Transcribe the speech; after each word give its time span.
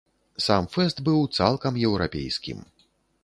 Сам 0.45 0.63
фэст 0.75 1.03
быў 1.09 1.19
цалкам 1.37 1.77
еўрапейскім. 1.87 2.67